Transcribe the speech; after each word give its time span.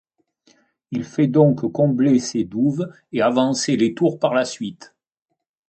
Il 0.89 1.03
fait 1.03 1.27
donc 1.27 1.71
combler 1.71 2.17
ces 2.17 2.43
douves 2.43 2.91
et 3.11 3.21
avancer 3.21 3.77
les 3.77 3.93
tours 3.93 4.17
par 4.17 4.33
la 4.33 4.45
suite. 4.45 4.95